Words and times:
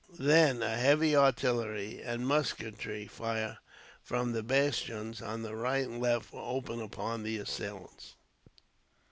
Then 0.17 0.63
a 0.63 0.77
heavy 0.77 1.15
artillery 1.15 2.01
and 2.01 2.25
musketry 2.27 3.05
fire 3.05 3.59
from 4.01 4.31
the 4.31 4.41
bastions 4.41 5.21
on 5.21 5.43
the 5.43 5.55
right 5.55 5.87
and 5.87 6.01
left 6.01 6.33
was 6.33 6.41
opened 6.43 6.81
upon 6.81 7.21
the 7.21 7.37
assailants. 7.37 8.15